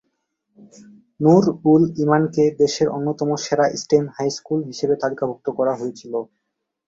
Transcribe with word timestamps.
নূর-উল-ইমানকে 1.19 2.43
দেশের 2.61 2.87
অন্যতম 2.89 3.29
সেরা 3.43 3.65
স্টেম 3.75 4.05
হাই 4.15 4.29
স্কুল 4.37 4.59
হিসাবে 4.69 4.95
তালিকাভুক্ত 5.01 5.47
করা 5.57 5.73
হয়েছিল। 5.75 6.13